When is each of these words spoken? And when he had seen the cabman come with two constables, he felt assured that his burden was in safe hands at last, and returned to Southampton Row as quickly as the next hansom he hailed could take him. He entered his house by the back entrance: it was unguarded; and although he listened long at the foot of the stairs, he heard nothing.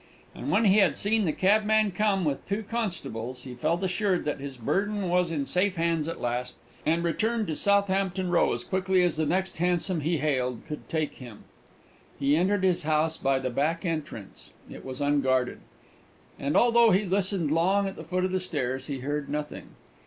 And 0.33 0.49
when 0.49 0.65
he 0.65 0.79
had 0.79 0.97
seen 0.97 1.25
the 1.25 1.31
cabman 1.31 1.91
come 1.91 2.25
with 2.25 2.43
two 2.47 2.63
constables, 2.63 3.43
he 3.43 3.53
felt 3.53 3.83
assured 3.83 4.25
that 4.25 4.39
his 4.39 4.57
burden 4.57 5.09
was 5.09 5.29
in 5.29 5.45
safe 5.45 5.75
hands 5.75 6.07
at 6.07 6.19
last, 6.19 6.55
and 6.87 7.03
returned 7.03 7.45
to 7.45 7.55
Southampton 7.55 8.31
Row 8.31 8.51
as 8.51 8.63
quickly 8.63 9.03
as 9.03 9.15
the 9.15 9.27
next 9.27 9.57
hansom 9.57 9.99
he 9.99 10.17
hailed 10.17 10.65
could 10.65 10.89
take 10.89 11.17
him. 11.17 11.43
He 12.19 12.35
entered 12.35 12.63
his 12.63 12.81
house 12.81 13.15
by 13.15 13.37
the 13.37 13.51
back 13.51 13.85
entrance: 13.85 14.53
it 14.71 14.83
was 14.83 15.01
unguarded; 15.01 15.59
and 16.39 16.57
although 16.57 16.89
he 16.89 17.05
listened 17.05 17.51
long 17.51 17.85
at 17.87 17.95
the 17.95 18.03
foot 18.03 18.25
of 18.25 18.31
the 18.31 18.39
stairs, 18.39 18.87
he 18.87 19.01
heard 19.01 19.29
nothing. 19.29 19.75